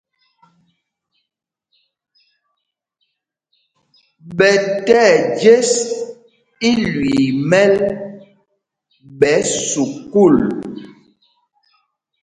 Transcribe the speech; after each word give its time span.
Ɓɛ 4.37 4.51
tí 4.85 4.95
ɛjes 5.11 5.71
ilüii 6.69 7.25
í 7.29 7.37
mɛ́l 7.49 7.73
ɓɛ 9.19 9.33
sukûl. 9.69 10.35